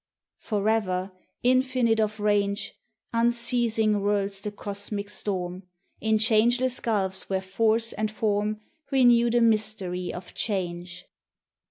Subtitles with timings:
[0.39, 1.11] Forever,
[1.43, 2.73] infinite of range,
[3.13, 5.61] Unceasing whirls the cosmic storm,
[5.99, 11.05] In changeless gulfs where Force and Form Renew the mystery of change.